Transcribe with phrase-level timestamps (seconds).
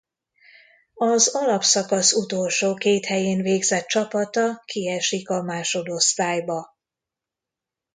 [0.93, 6.75] Az alapszakasz utolsó két helyén végzett csapata kiesik a másodosztályba.